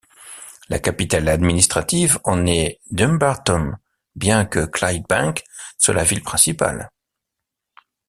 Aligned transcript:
La 0.69 0.79
capitale 0.79 1.29
administrative 1.29 2.17
en 2.23 2.47
est 2.47 2.79
Dumbarton 2.89 3.73
bien 4.15 4.45
que 4.45 4.65
Clydebank 4.65 5.43
soit 5.77 5.93
la 5.93 6.03
ville 6.03 6.23
principale. 6.23 6.89